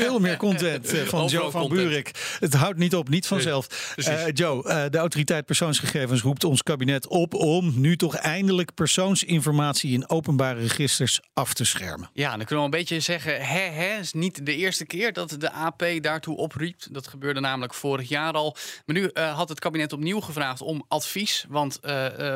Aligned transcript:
Veel 0.00 0.18
meer 0.18 0.36
content 0.36 0.92
eh, 0.92 1.02
van 1.02 1.26
Joe 1.26 1.50
van 1.50 1.68
content. 1.68 2.10
Het 2.40 2.54
houdt 2.54 2.78
niet 2.78 2.94
op, 2.94 3.08
niet 3.08 3.26
vanzelf. 3.26 3.94
Eh, 3.96 4.26
Joe, 4.32 4.68
eh, 4.68 4.84
de 4.90 4.98
autoriteit 4.98 5.46
persoonsgegevens 5.46 6.22
roept 6.22 6.44
ons 6.44 6.62
kabinet 6.62 7.06
op 7.06 7.34
om 7.34 7.72
nu 7.76 7.96
toch 7.96 8.14
eindelijk 8.14 8.74
persoonsinformatie 8.74 9.92
in 9.92 10.08
openbare 10.08 10.60
registers 10.60 11.20
af 11.32 11.54
te 11.54 11.64
schermen. 11.64 12.10
Ja, 12.12 12.36
dan 12.36 12.44
kunnen 12.44 12.56
we 12.56 12.64
een 12.64 12.78
beetje 12.78 13.00
zeggen, 13.00 13.46
hè, 13.46 13.60
hè, 13.60 13.84
het 13.84 14.04
is 14.04 14.12
niet 14.12 14.46
de 14.46 14.56
eerste 14.56 14.86
keer 14.86 15.12
dat 15.12 15.36
de 15.38 15.52
AP 15.52 15.82
daartoe 16.00 16.36
opriep. 16.36 16.76
Dat 16.90 17.06
gebeurde 17.06 17.40
namelijk 17.40 17.74
vorig 17.74 18.08
jaar 18.08 18.32
al. 18.32 18.56
Maar 18.86 18.96
nu 18.96 19.10
had 19.14 19.48
het 19.48 19.58
kabinet 19.58 19.92
opnieuw 19.92 20.20
gevraagd 20.20 20.60
om 20.60 20.84
advies. 20.88 21.44
Want 21.48 21.80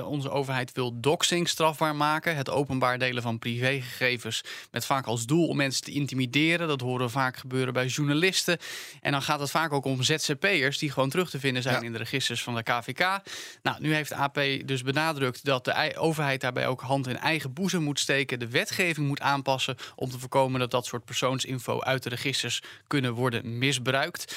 onze 0.04 0.30
overheid 0.30 0.73
wil 0.73 1.01
doxing 1.01 1.48
strafbaar 1.48 1.96
maken. 1.96 2.37
Het 2.37 2.51
openbaar 2.51 2.98
delen 2.98 3.23
van 3.23 3.38
privégegevens 3.38 4.40
met 4.70 4.87
vaak 4.87 5.06
als 5.06 5.26
doel 5.26 5.48
om 5.48 5.56
mensen 5.56 5.84
te 5.84 5.92
intimideren. 5.92 6.68
Dat 6.68 6.80
horen 6.80 7.06
we 7.06 7.12
vaak 7.12 7.37
gebeuren 7.37 7.54
bij 7.73 7.87
journalisten. 7.87 8.59
En 9.01 9.13
dan 9.13 9.23
gaat 9.23 9.41
het 9.41 9.51
vaak 9.51 9.73
ook 9.73 9.85
om 9.85 10.02
ZZP'ers 10.02 10.79
die 10.79 10.91
gewoon 10.91 11.10
terug 11.10 11.30
te 11.30 11.41
vinden 11.41 11.63
zijn 11.63 11.83
in 11.83 11.93
de 11.93 11.99
registers 11.99 12.43
van 12.43 12.55
de 12.55 12.63
KVK. 12.63 13.21
Nou, 13.63 13.77
nu 13.80 13.95
heeft 13.95 14.13
AP 14.13 14.38
dus 14.65 14.83
benadrukt 14.83 15.45
dat 15.45 15.65
de 15.65 15.71
ei- 15.71 15.96
overheid 15.96 16.41
daarbij 16.41 16.66
ook 16.66 16.80
hand 16.80 17.07
in 17.07 17.19
eigen 17.19 17.52
boezem 17.52 17.83
moet 17.83 18.01
steken, 18.01 18.38
de 18.38 18.49
wetgeving 18.49 19.07
moet 19.07 19.21
aanpassen 19.21 19.77
om 19.95 20.11
te 20.11 20.19
voorkomen 20.19 20.61
dat 20.61 20.71
dat 20.71 20.87
soort 20.87 21.05
persoonsinfo 21.05 21.80
uit 21.80 22.02
de 22.02 22.09
registers 22.09 22.63
kunnen 22.87 23.13
worden 23.13 23.59
misbruikt. 23.59 24.35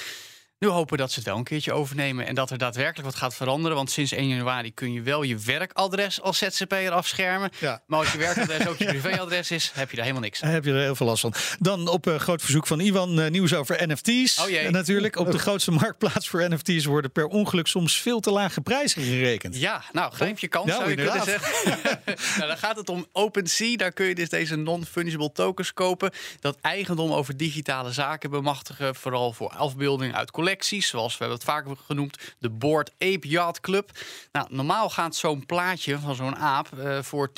Nu 0.59 0.67
hopen 0.67 0.97
dat 0.97 1.11
ze 1.11 1.19
het 1.19 1.27
wel 1.27 1.38
een 1.38 1.44
keertje 1.44 1.73
overnemen 1.73 2.27
en 2.27 2.36
dat 2.36 2.50
er 2.50 2.58
daadwerkelijk 2.58 3.05
wat 3.09 3.16
gaat 3.16 3.36
veranderen. 3.36 3.77
Want 3.77 3.91
sinds 3.91 4.11
1 4.11 4.27
januari 4.27 4.73
kun 4.73 4.94
je 4.94 5.02
wel 5.02 5.23
je 5.23 5.38
werkadres 5.38 6.22
als 6.22 6.38
ZZP'er 6.38 6.91
afschermen. 6.91 7.50
Ja. 7.59 7.81
Maar 7.88 8.00
als 8.00 8.11
je 8.11 8.17
werkadres 8.17 8.67
ook 8.69 8.78
je 8.78 8.85
privéadres 8.85 9.52
is, 9.52 9.72
heb 9.73 9.89
je 9.89 9.95
daar 9.95 10.05
helemaal 10.05 10.28
niks 10.28 10.44
aan. 10.44 10.50
Heb 10.50 10.66
je 10.66 10.72
er 10.72 10.81
heel 10.81 10.95
veel 10.95 11.05
last 11.05 11.22
van. 11.22 11.33
Dan 11.59 11.88
op 11.88 12.08
eh, 12.08 12.16
groot 12.16 12.41
verzoek 12.41 12.67
van 12.67 12.80
Iwan 12.80 13.19
eh, 13.19 13.30
nieuws 13.30 13.53
over 13.53 13.88
NFT's. 13.88 14.39
Oh 14.39 14.50
jee. 14.50 14.59
En 14.59 14.72
natuurlijk, 14.72 15.16
op 15.16 15.31
de 15.31 15.39
grootste 15.47 15.72
marktplaats 15.72 16.30
voor 16.30 16.50
NFT's 16.50 16.85
worden 16.85 17.11
per 17.11 17.25
ongeluk 17.25 17.67
soms 17.67 18.02
veel 18.02 18.19
te 18.19 18.31
lage 18.31 18.61
prijzen 18.61 19.02
gerekend. 19.02 19.59
Ja, 19.59 19.83
nou, 19.91 20.13
grijp 20.13 20.39
je 20.39 20.47
kans, 20.47 20.66
Nou, 20.66 20.78
zou 20.80 20.89
je 20.89 20.95
kunnen 20.95 21.23
zeggen. 21.23 21.52
nou, 22.38 22.47
dan 22.47 22.58
gaat 22.58 22.78
het 22.78 22.89
om 22.89 23.08
OpenSea. 23.11 23.75
Daar 23.75 23.91
kun 23.91 24.05
je 24.05 24.16
dus 24.16 24.30
deze 24.30 24.55
non-fungible 24.55 25.31
tokens 25.31 25.73
kopen. 25.73 26.11
Dat 26.39 26.58
eigendom 26.61 27.11
over 27.11 27.38
digitale 27.38 27.91
zaken 27.91 28.30
bemachtigen. 28.30 28.95
Vooral 28.95 29.33
voor 29.33 29.50
afbeeldingen 29.50 30.16
uit 30.16 30.31
collecties. 30.31 30.45
Zoals 30.56 31.12
we 31.12 31.17
hebben 31.17 31.38
het 31.38 31.48
vaker 31.48 31.76
genoemd. 31.86 32.17
De 32.40 32.50
Board 32.50 32.92
Ape 33.00 33.28
Yacht 33.28 33.59
Club. 33.59 33.92
Nou, 34.31 34.48
normaal 34.50 34.90
gaat 34.90 35.16
zo'n 35.16 35.45
plaatje 35.45 36.00
van 36.00 36.16
zo'n 36.16 36.36
aap 36.36 36.80
eh, 36.80 37.02
voor 37.02 37.31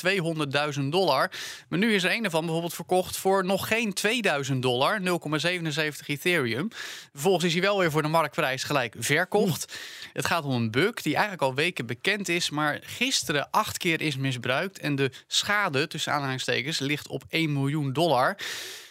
200.000 0.76 0.82
dollar. 0.90 1.32
Maar 1.70 1.80
nu 1.80 1.94
is 1.94 2.04
er 2.04 2.12
een 2.12 2.24
ervan 2.24 2.42
bijvoorbeeld 2.42 2.74
verkocht 2.74 3.18
voor 3.18 3.46
nog 3.46 3.68
geen 3.68 3.94
2000 3.94 4.62
dollar. 4.62 5.00
0,77 5.00 5.06
Ethereum. 6.06 6.68
Vervolgens 7.12 7.46
is 7.46 7.54
hij 7.54 7.62
wel 7.62 7.80
weer 7.80 7.92
voor 7.92 8.02
de 8.02 8.08
marktprijs 8.08 8.64
gelijk 8.64 8.96
verkocht. 9.00 9.78
Het 10.14 10.26
gaat 10.26 10.44
om 10.44 10.52
een 10.52 10.72
bug 10.72 10.94
die 10.94 11.14
eigenlijk 11.14 11.44
al 11.44 11.54
weken 11.54 11.86
bekend 11.86 12.30
is, 12.30 12.50
maar 12.50 12.80
gisteren 12.82 13.48
acht 13.52 13.78
keer 13.78 14.02
is 14.02 14.18
misbruikt. 14.18 14.80
En 14.80 14.96
de 14.96 15.12
schade, 15.28 15.88
tussen 15.88 16.14
aanhalingstekens, 16.14 16.80
ligt 16.80 17.08
op 17.08 17.24
1 17.30 17.54
miljoen 17.54 17.94
dollar. 17.94 18.38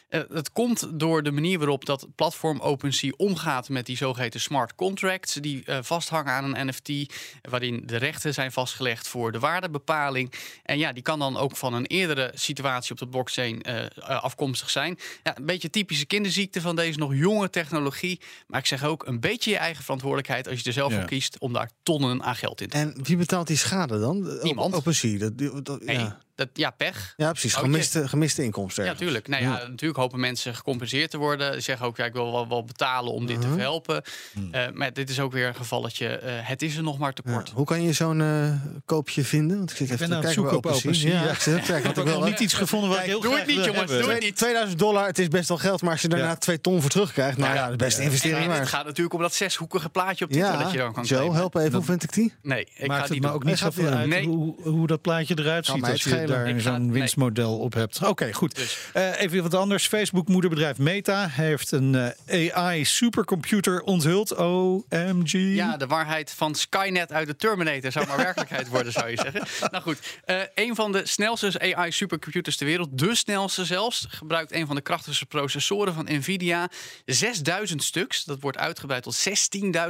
Eh, 0.09 0.21
Het 0.33 0.53
komt 0.53 0.89
door 1.01 1.23
de 1.23 1.31
manier 1.31 1.59
waarop 1.59 1.85
dat 1.85 2.07
platform 2.15 2.61
OpenSea 2.61 3.13
omgaat 3.17 3.69
met 3.69 3.87
die 3.87 3.97
zogeheten 3.97 4.41
smart 4.41 4.75
contracts. 4.75 5.35
Die 5.35 5.65
eh, 5.65 5.79
vasthangen 5.83 6.33
aan 6.33 6.55
een 6.55 6.67
NFT, 6.67 7.15
waarin 7.51 7.83
de 7.87 7.97
rechten 7.97 8.35
zijn 8.35 8.53
vastgelegd 8.53 9.09
voor 9.09 9.33
de 9.33 9.39
waardebepaling. 9.39 10.33
En 10.63 10.79
ja, 10.79 10.93
die 10.93 11.03
kan 11.03 11.19
dan 11.19 11.37
ook 11.37 11.57
van 11.57 11.75
een 11.75 11.87
eerdere 11.87 12.31
situatie 12.35 12.93
op 12.93 12.99
de 12.99 13.09
blockchain 13.09 13.63
eh, 13.63 13.87
afkomstig 14.23 14.71
zijn. 14.71 14.99
Ja, 15.23 15.37
een 15.39 15.47
beetje 15.47 15.71
typische 15.71 16.07
kinderziekte 16.07 16.61
van 16.61 16.77
deze 16.77 16.99
nog 16.99 17.15
jonge 17.15 17.51
technologie. 17.51 18.21
Maar 18.47 18.61
ik 18.61 18.67
zeg 18.67 18.85
ook 18.85 19.07
een 19.07 19.21
beetje 19.21 19.51
je 19.51 19.57
eigen 19.57 19.83
verantwoordelijkheid 19.83 20.49
als 20.49 20.59
je 20.61 20.65
er 20.67 20.73
zelf 20.73 20.93
Ja. 20.93 20.99
voor 20.99 21.09
kiest 21.09 21.39
om 21.39 21.53
daar 21.53 21.71
tonnen 21.83 22.23
aan 22.23 22.37
geld 22.37 22.61
in 22.61 22.69
te 22.69 22.77
En 22.79 22.95
wie 23.03 23.17
betaalt 23.17 23.47
die 23.47 23.57
schade 23.57 24.01
dan? 24.01 24.39
Niemand. 24.43 24.73
Op, 24.75 24.79
OpenSea. 24.81 25.19
Dat, 25.19 25.39
dat, 25.39 25.65
dat- 25.65 25.85
Nee, 25.85 25.99
ja. 25.99 26.19
Dat, 26.39 26.49
ja, 26.53 26.71
pech. 26.71 27.15
ja, 27.17 27.31
precies. 27.31 27.55
Gemiste, 27.55 28.09
gemiste 28.09 28.43
inkomsten. 28.43 28.83
Ja, 28.85 28.89
ergens. 28.91 29.07
tuurlijk. 29.07 29.29
Nou 29.29 29.43
ja, 29.43 29.67
natuurlijk 29.69 29.99
hopen 30.01 30.21
mensen 30.21 30.55
gecompenseerd 30.55 31.11
te 31.11 31.17
worden. 31.19 31.55
Ze 31.55 31.61
zeggen 31.61 31.87
ook, 31.87 31.97
ja, 31.97 32.05
ik 32.05 32.13
wil 32.13 32.33
wel, 32.33 32.49
wel 32.49 32.65
betalen 32.65 33.13
om 33.13 33.23
Uh-huh. 33.23 33.37
dit 33.41 33.41
te 33.49 33.53
verhelpen. 33.53 34.03
Hmm. 34.33 34.55
Eh, 34.55 34.67
maar 34.75 34.93
dit 34.93 35.11
is 35.11 35.21
ook 35.21 35.33
weer 35.33 35.47
een 35.47 35.55
gevalletje. 35.55 36.07
eh, 36.09 36.33
het 36.37 36.63
is 36.63 36.77
er 36.77 36.83
nog 36.83 36.99
maar 36.99 37.13
Ja. 37.15 37.23
tekort. 37.23 37.51
Hoe 37.51 37.67
kan 37.67 37.83
je 37.83 37.93
zo'n 37.93 38.21
eh, 38.21 38.51
koopje 38.85 39.25
vinden? 39.25 39.57
Want 39.57 39.71
ik 39.71 39.77
zit 39.77 39.91
even 39.91 40.09
ben 40.09 40.21
te 40.21 40.27
kijken 40.27 40.57
op 40.57 40.67
OpenSea. 40.67 41.11
Ja, 41.13 41.23
Ja. 41.25 41.31
ik 41.31 41.39
zit 41.41 41.65
te. 41.65 41.77
Ik 41.77 41.83
heb 41.83 41.95
wil 41.97 42.23
niet 42.23 42.41
iets 42.41 42.55
gevonden 42.55 42.89
wat 42.91 42.99
ik 42.99 43.05
heel 43.05 43.21
doe 43.21 43.37
het 43.39 43.47
niet, 43.47 43.65
jongens, 43.65 43.91
doe 43.93 44.11
het 44.11 44.23
niet. 44.23 44.37
2000 44.37 44.79
dollar, 44.79 45.07
het 45.07 45.19
is 45.19 45.29
best 45.29 45.49
wel 45.49 45.59
geld, 45.59 45.83
maar 45.83 45.91
als 45.93 46.03
je 46.03 46.09
daarna 46.09 46.27
Ja. 46.29 46.37
twee 46.37 46.61
ton 46.61 46.81
voor 46.81 46.91
terugkrijgt, 46.91 47.39
nou 47.39 47.55
ja, 47.55 47.71
de 47.71 47.77
beste 47.77 48.03
investering 48.03 48.53
en 48.53 48.59
het 48.59 48.69
gaat 48.69 48.85
natuurlijk 48.85 49.15
om 49.15 49.21
dat 49.21 49.35
zeshoekige 49.35 49.89
plaatje 49.89 50.25
op 50.25 50.31
Twitter 50.31 50.59
dat 50.59 50.71
je 50.73 50.79
dan 50.79 50.93
kan 50.93 51.03
Joe, 51.05 51.17
claimen. 51.19 51.37
help 51.39 51.55
even, 51.57 51.73
hoe 51.73 51.83
vind 51.85 52.03
ik 52.03 52.13
die? 52.13 52.35
Nee, 52.43 52.61
ik 52.77 52.93
ga 52.93 53.07
me 53.09 53.21
doen. 53.21 53.31
ook 53.31 53.45
niet 53.45 53.61
niet 53.61 53.63
uit 53.87 54.25
hoe, 54.25 54.55
hoe 54.63 54.87
dat 54.87 55.01
plaatje 55.01 55.35
eruit 55.39 55.67
ziet 55.67 55.81
daar 56.29 56.61
zo'n 56.61 56.83
nee. 56.83 56.93
winstmodel 56.93 57.59
op 57.59 57.75
hebt. 57.75 58.03
Oké, 58.03 58.33
goed. 58.33 58.57
Dus. 58.57 58.79
Eh, 58.93 59.21
even 59.21 59.43
wat 59.43 59.55
anders. 59.55 59.87
Facebook 59.87 60.29
moederbedrijf 60.29 60.79
Meta 60.79 61.29
heeft 61.29 61.73
een 61.73 62.15
eh, 62.27 62.55
AI 62.57 62.85
supercomputer 62.85 63.81
onthuld. 63.81 64.37
OMG. 64.37 65.33
Ja, 65.33 65.77
de 65.77 65.87
waarheid 65.87 66.33
van 66.37 66.55
Skynet 66.55 67.13
uit 67.13 67.27
de 67.27 67.37
Terminator 67.37 67.93
zou 67.93 68.07
maar 68.07 68.17
werkelijkheid 68.17 68.69
worden, 68.69 68.93
zou 68.93 69.09
je 69.11 69.17
zeggen. 69.17 69.43
Nou 69.71 69.83
goed, 69.83 69.99
eh, 70.25 70.41
een 70.55 70.75
van 70.75 70.93
de 70.93 71.07
snelste 71.07 71.75
AI-supercomputers 71.75 72.57
ter 72.57 72.67
wereld, 72.67 72.99
de 72.99 73.15
snelste 73.15 73.65
zelfs, 73.65 74.07
gebruikt 74.09 74.53
een 74.53 74.67
van 74.67 74.77
de 74.77 74.83
krachtigste 74.83 75.27
processoren 75.27 75.95
van 75.95 76.07
Nvidia. 76.11 76.71
6000 77.05 77.83
stuks, 77.83 78.25
dat 78.25 78.41
wordt 78.41 78.59
uitgebreid 78.59 79.03
tot 79.03 79.29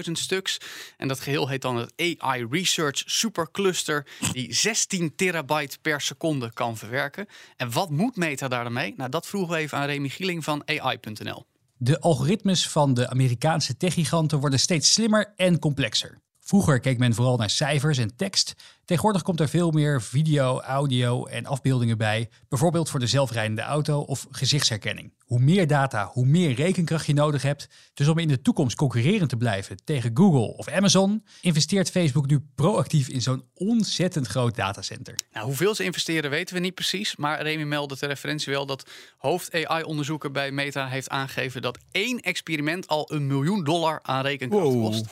16.000 0.04 0.18
stuks. 0.18 0.58
En 0.96 1.08
dat 1.08 1.20
geheel 1.20 1.48
heet 1.48 1.62
dan 1.62 1.76
het 1.76 1.92
AI 2.18 2.46
Research 2.50 3.02
Supercluster, 3.06 4.06
die 4.32 4.54
16 4.54 5.14
terabyte 5.16 5.78
per 5.82 6.00
seconde 6.00 6.27
kan 6.54 6.76
verwerken. 6.76 7.26
En 7.56 7.72
wat 7.72 7.90
moet 7.90 8.16
Meta 8.16 8.48
daarmee? 8.48 8.94
Nou, 8.96 9.10
dat 9.10 9.26
vroegen 9.26 9.54
we 9.54 9.60
even 9.60 9.78
aan 9.78 9.86
Remy 9.86 10.08
Gieling 10.08 10.44
van 10.44 10.62
AI.nl. 10.64 11.46
De 11.76 12.00
algoritmes 12.00 12.68
van 12.68 12.94
de 12.94 13.08
Amerikaanse 13.10 13.76
techgiganten 13.76 14.38
worden 14.38 14.58
steeds 14.58 14.92
slimmer 14.92 15.32
en 15.36 15.58
complexer. 15.58 16.20
Vroeger 16.48 16.80
keek 16.80 16.98
men 16.98 17.14
vooral 17.14 17.36
naar 17.36 17.50
cijfers 17.50 17.98
en 17.98 18.16
tekst. 18.16 18.54
Tegenwoordig 18.84 19.22
komt 19.22 19.40
er 19.40 19.48
veel 19.48 19.70
meer 19.70 20.02
video, 20.02 20.60
audio 20.60 21.26
en 21.26 21.46
afbeeldingen 21.46 21.98
bij. 21.98 22.28
Bijvoorbeeld 22.48 22.90
voor 22.90 23.00
de 23.00 23.06
zelfrijdende 23.06 23.62
auto 23.62 24.00
of 24.00 24.26
gezichtsherkenning. 24.30 25.12
Hoe 25.24 25.40
meer 25.40 25.66
data, 25.66 26.10
hoe 26.12 26.26
meer 26.26 26.54
rekenkracht 26.54 27.06
je 27.06 27.12
nodig 27.12 27.42
hebt. 27.42 27.68
Dus 27.94 28.08
om 28.08 28.18
in 28.18 28.28
de 28.28 28.42
toekomst 28.42 28.76
concurrerend 28.76 29.28
te 29.28 29.36
blijven 29.36 29.76
tegen 29.84 30.10
Google 30.14 30.56
of 30.56 30.68
Amazon, 30.68 31.24
investeert 31.40 31.90
Facebook 31.90 32.26
nu 32.26 32.40
proactief 32.54 33.08
in 33.08 33.22
zo'n 33.22 33.44
ontzettend 33.54 34.26
groot 34.26 34.56
datacenter. 34.56 35.14
Nou, 35.32 35.46
hoeveel 35.46 35.74
ze 35.74 35.84
investeren 35.84 36.30
weten 36.30 36.54
we 36.54 36.60
niet 36.60 36.74
precies. 36.74 37.16
Maar 37.16 37.42
Remy 37.42 37.64
meldde 37.64 37.96
ter 37.96 38.08
referentie 38.08 38.52
wel 38.52 38.66
dat 38.66 38.90
hoofd-AI-onderzoeker 39.16 40.30
bij 40.30 40.50
Meta 40.50 40.86
heeft 40.86 41.08
aangegeven 41.08 41.62
dat 41.62 41.78
één 41.90 42.20
experiment 42.20 42.86
al 42.86 43.12
een 43.12 43.26
miljoen 43.26 43.64
dollar 43.64 43.98
aan 44.02 44.22
rekenkracht 44.22 44.64
Wow. 44.64 45.06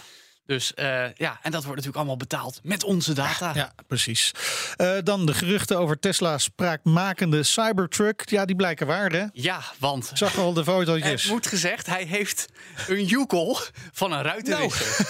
Dus 0.46 0.74
eh, 0.74 1.14
ja, 1.14 1.38
en 1.42 1.50
dat 1.50 1.60
wordt 1.64 1.66
natuurlijk 1.66 1.96
allemaal 1.96 2.16
betaald 2.16 2.60
met 2.62 2.84
onze 2.84 3.12
data. 3.12 3.50
Ja, 3.54 3.72
precies. 3.86 4.32
Eh, 4.76 4.92
dan 5.04 5.26
de 5.26 5.34
geruchten 5.34 5.78
over 5.78 5.98
Tesla's 5.98 6.42
spraakmakende 6.42 7.42
Cybertruck. 7.42 8.28
Ja, 8.28 8.44
die 8.44 8.56
blijken 8.56 8.86
waar, 8.86 9.12
hè? 9.12 9.24
Ja, 9.32 9.60
want 9.78 10.10
Ik 10.10 10.16
zag 10.16 10.38
al 10.38 10.52
de 10.52 10.64
fotootjes. 10.64 11.22
het 11.22 11.32
moet 11.32 11.46
gezegd, 11.46 11.86
hij 11.86 12.04
heeft 12.04 12.46
een 12.88 13.04
joekel 13.04 13.58
van 13.92 14.12
een 14.12 14.22
ruitenwisser. 14.22 15.06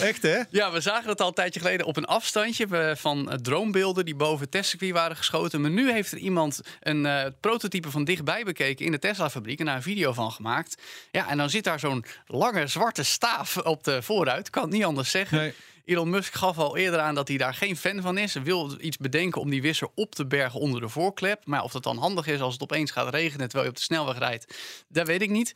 Echt, 0.08 0.22
hè? 0.22 0.38
Ja, 0.50 0.72
we 0.72 0.80
zagen 0.80 1.08
het 1.10 1.20
al 1.20 1.28
een 1.28 1.34
tijdje 1.34 1.60
geleden 1.60 1.86
op 1.86 1.96
een 1.96 2.04
afstandje 2.06 2.66
eh, 2.66 2.96
van 2.96 3.38
droombeelden 3.42 4.04
die 4.04 4.14
boven 4.16 4.40
het 4.40 4.50
testcircuit 4.50 4.92
waren 4.92 5.16
geschoten. 5.16 5.60
Maar 5.60 5.70
nu 5.70 5.92
heeft 5.92 6.12
er 6.12 6.18
iemand 6.18 6.60
een 6.80 7.34
prototype 7.40 7.90
van 7.90 8.04
dichtbij 8.04 8.44
bekeken 8.44 8.84
in 8.84 8.92
de 8.92 8.98
Tesla-fabriek 8.98 9.58
en 9.58 9.66
daar 9.66 9.76
een 9.76 9.82
video 9.82 10.12
van 10.12 10.32
gemaakt. 10.32 10.82
Ja, 11.10 11.28
en 11.28 11.36
dan 11.38 11.50
zit 11.50 11.64
daar 11.64 11.80
zo'n 11.80 12.04
lange 12.26 12.66
zwarte 12.66 13.02
staaf 13.02 13.57
op 13.64 13.84
de 13.84 14.02
voorruit. 14.02 14.50
Kan 14.50 14.62
het 14.62 14.72
niet 14.72 14.84
anders 14.84 15.10
zeggen. 15.10 15.38
Nee. 15.38 15.52
Elon 15.84 16.10
Musk 16.10 16.34
gaf 16.34 16.58
al 16.58 16.76
eerder 16.76 17.00
aan 17.00 17.14
dat 17.14 17.28
hij 17.28 17.36
daar 17.36 17.54
geen 17.54 17.76
fan 17.76 18.00
van 18.00 18.18
is. 18.18 18.34
Hij 18.34 18.42
wil 18.42 18.76
iets 18.80 18.96
bedenken 18.96 19.40
om 19.40 19.50
die 19.50 19.62
wisser 19.62 19.88
op 19.94 20.14
te 20.14 20.26
bergen 20.26 20.60
onder 20.60 20.80
de 20.80 20.88
voorklep. 20.88 21.46
Maar 21.46 21.62
of 21.62 21.72
dat 21.72 21.82
dan 21.82 21.98
handig 21.98 22.26
is 22.26 22.40
als 22.40 22.52
het 22.52 22.62
opeens 22.62 22.90
gaat 22.90 23.12
regenen 23.14 23.40
terwijl 23.48 23.62
je 23.64 23.70
op 23.70 23.76
de 23.76 23.82
snelweg 23.82 24.18
rijdt, 24.18 24.54
dat 24.88 25.06
weet 25.06 25.22
ik 25.22 25.30
niet. 25.30 25.54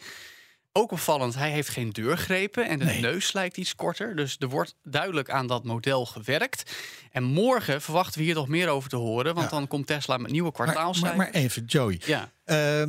Ook 0.75 0.91
opvallend, 0.93 1.35
hij 1.35 1.51
heeft 1.51 1.69
geen 1.69 1.91
deurgrepen 1.91 2.69
en 2.69 2.79
de 2.79 2.85
Nee. 2.85 3.01
neus 3.01 3.33
lijkt 3.33 3.57
iets 3.57 3.75
korter. 3.75 4.17
Dus 4.17 4.37
er 4.39 4.49
wordt 4.49 4.75
duidelijk 4.83 5.31
aan 5.31 5.47
dat 5.47 5.65
model 5.65 6.07
gewerkt. 6.07 6.73
En 7.11 7.23
morgen 7.23 7.83
verwachten 7.83 8.19
we 8.19 8.25
hier 8.25 8.35
nog 8.35 8.49
meer 8.49 8.69
over 8.69 8.89
te 8.89 8.97
horen, 8.97 9.35
want 9.35 9.51
Ja. 9.51 9.57
dan 9.57 9.67
komt 9.69 9.87
Tesla 9.87 10.17
met 10.17 10.31
nieuwe 10.31 10.53
Maar, 10.57 10.67
maar, 10.67 10.75
kwartaalcijfers. 10.75 11.17
maar 11.17 11.31
even, 11.43 11.65
Joey. 11.65 12.01
Ja, 12.07 12.31
Eh, 12.45 12.83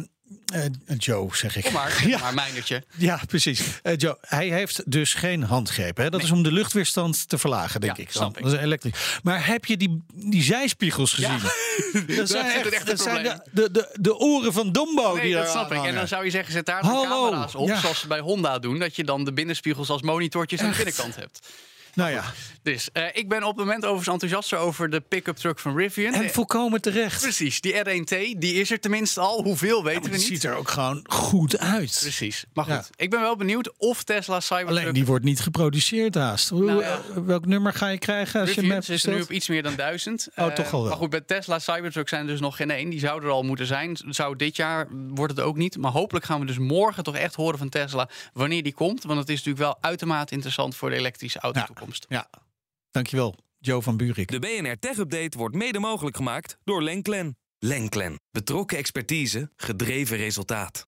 eh, 0.45 0.61
Joe, 0.97 1.35
zeg 1.35 1.55
ik. 1.55 1.63
kom 1.63 1.73
maar, 1.73 2.03
Ja. 2.07 2.19
maar 2.19 2.33
mijnertje. 2.33 2.83
Ja, 2.95 3.19
precies. 3.27 3.61
Eh, 3.83 3.97
Joe, 3.97 4.17
hij 4.21 4.47
heeft 4.47 4.91
dus 4.91 5.13
geen 5.13 5.43
handgreep. 5.43 5.97
Hè? 5.97 6.09
Dat 6.09 6.23
is 6.23 6.31
om 6.31 6.43
de 6.43 6.51
luchtweerstand 6.51 7.29
te 7.29 7.37
verlagen, 7.37 7.81
denk 7.81 7.97
Ja, 7.97 8.03
ik. 8.03 8.11
snap 8.11 8.37
ik. 8.37 8.43
Dat 8.43 8.53
is 8.53 8.59
elektrisch. 8.59 9.19
Maar 9.23 9.45
heb 9.47 9.65
je 9.65 9.77
die, 9.77 10.03
die 10.13 10.43
zijspiegels 10.43 11.13
gezien? 11.13 11.39
Dat 12.17 12.29
zijn, 12.29 12.45
echt, 12.45 12.85
dat 12.85 12.99
zijn 12.99 13.23
de, 13.23 13.39
de, 13.51 13.71
de, 13.71 13.89
de 13.99 14.17
oren 14.17 14.53
van 14.53 14.71
Dumbo. 14.71 15.13
Nee, 15.13 15.23
die 15.23 15.33
dat 15.33 15.49
snap 15.49 15.71
ik. 15.71 15.83
En 15.83 15.95
dan 15.95 16.07
zou 16.07 16.25
je 16.25 16.29
zeggen, 16.31 16.53
zet 16.53 16.65
daar 16.65 16.81
Hallo, 16.85 17.29
camera's 17.29 17.55
op, 17.55 17.69
zoals 17.81 17.99
ze 17.99 18.07
bij 18.07 18.19
Honda 18.19 18.59
doen. 18.59 18.79
Dat 18.79 18.95
je 18.95 19.03
dan 19.03 19.23
de 19.25 19.33
binnenspiegels 19.33 19.89
als 19.89 20.01
monitortjes 20.01 20.59
aan 20.61 20.69
de 20.69 20.75
binnenkant 20.75 21.15
hebt. 21.15 21.47
Nou 21.93 22.11
ja, 22.11 22.23
Dus 22.63 22.89
eh, 22.91 23.03
ik 23.13 23.29
ben 23.29 23.43
op 23.43 23.49
het 23.49 23.65
moment 23.65 23.83
overigens 23.85 24.07
enthousiaster 24.13 24.57
over 24.57 24.89
de 24.89 24.99
pick-up 25.01 25.35
truck 25.35 25.59
van 25.59 25.77
Rivian. 25.77 26.13
en 26.13 26.23
Eh, 26.23 26.29
volkomen 26.29 26.81
terecht. 26.81 27.21
Precies, 27.21 27.61
die 27.61 27.73
R1T, 27.73 28.37
die 28.39 28.53
is 28.53 28.71
er 28.71 28.79
tenminste 28.79 29.19
al. 29.19 29.43
Hoeveel 29.43 29.83
weten 29.83 30.03
we 30.11 30.17
niet. 30.17 30.21
ziet 30.25 30.43
er 30.43 30.55
ook 30.55 30.69
gewoon 30.69 31.05
goed 31.09 31.57
uit. 31.59 31.97
Precies. 32.01 32.45
Maar 32.53 32.65
goed, 32.65 32.73
Ja. 32.73 32.85
ik 32.95 33.09
ben 33.09 33.19
wel 33.21 33.35
benieuwd 33.35 33.73
of 33.77 34.03
Tesla 34.03 34.39
Cybertruck... 34.39 34.69
Alleen 34.79 34.93
die 34.93 35.05
wordt 35.05 35.25
niet 35.25 35.39
geproduceerd 35.39 36.15
haast. 36.15 36.51
Nou 36.51 36.81
ja. 36.81 36.99
eh, 37.15 37.21
Welk 37.25 37.45
nummer 37.45 37.73
ga 37.73 37.87
je 37.87 37.97
krijgen 37.97 38.41
als 38.41 38.51
je 38.51 38.61
hem 38.61 38.71
hebt 38.71 38.85
zit 38.85 39.03
er 39.03 39.13
nu 39.13 39.21
op 39.21 39.31
iets 39.31 39.47
meer 39.47 39.63
dan 39.63 39.75
duizend. 39.75 40.27
Oh, 40.35 40.45
Eh, 40.47 40.53
toch 40.53 40.71
wel 40.71 40.79
wel. 40.81 40.89
Maar 40.89 40.99
goed, 40.99 41.09
bij 41.09 41.21
Tesla 41.21 41.59
Cybertruck 41.59 42.09
zijn 42.09 42.21
er 42.21 42.27
dus 42.27 42.39
nog 42.39 42.55
geen 42.55 42.71
één. 42.71 42.89
Die 42.89 42.99
zou 42.99 43.23
er 43.23 43.29
al 43.29 43.43
moeten 43.43 43.65
zijn. 43.65 43.97
Zou 44.09 44.35
dit 44.35 44.55
jaar, 44.55 44.87
wordt 45.07 45.35
het 45.37 45.45
ook 45.45 45.57
niet. 45.57 45.77
Maar 45.77 45.91
hopelijk 45.91 46.25
gaan 46.25 46.39
we 46.39 46.45
dus 46.45 46.57
morgen 46.57 47.03
toch 47.03 47.15
echt 47.15 47.35
horen 47.35 47.57
van 47.57 47.69
Tesla 47.69 48.09
wanneer 48.33 48.63
die 48.63 48.73
komt. 48.73 49.03
Want 49.03 49.19
het 49.19 49.29
is 49.29 49.35
natuurlijk 49.35 49.63
wel 49.65 49.77
uitermate 49.81 50.33
interessant 50.33 50.75
voor 50.75 50.89
de 50.89 50.95
elektrische 50.95 51.41
Ja, 52.07 52.29
dankjewel. 52.91 53.35
Joe 53.59 53.81
van 53.81 53.97
Buurik. 53.97 54.31
De 54.31 54.39
BNR 54.39 54.79
Tech 54.79 54.97
Update 54.97 55.37
wordt 55.37 55.55
mede 55.55 55.79
mogelijk 55.79 56.15
gemaakt 56.15 56.57
door 56.63 56.83
Lenklen. 56.83 57.37
Lenklen. 57.59 58.19
Betrokken 58.31 58.77
expertise, 58.77 59.51
gedreven 59.55 60.17
resultaat. 60.17 60.87